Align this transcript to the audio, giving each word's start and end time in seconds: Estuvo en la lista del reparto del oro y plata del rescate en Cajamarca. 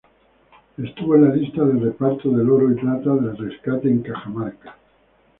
Estuvo 0.79 1.13
en 1.15 1.29
la 1.29 1.35
lista 1.35 1.63
del 1.63 1.79
reparto 1.79 2.31
del 2.31 2.49
oro 2.49 2.71
y 2.71 2.75
plata 2.75 3.11
del 3.11 3.37
rescate 3.37 3.87
en 3.87 4.01
Cajamarca. 4.01 4.75